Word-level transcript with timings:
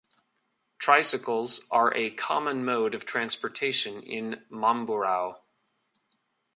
Tricycles 0.79 1.67
are 1.69 1.95
a 1.95 2.09
common 2.09 2.65
mode 2.65 2.95
of 2.95 3.05
transportation 3.05 4.01
in 4.01 4.41
Mamburao. 4.49 5.41